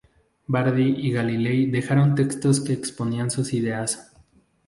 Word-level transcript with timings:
Bardi 0.47 0.95
y 0.97 1.11
Galilei 1.11 1.67
dejaron 1.67 2.15
textos 2.15 2.59
que 2.59 2.73
exponían 2.73 3.29
sus 3.29 3.53
ideas. 3.53 4.11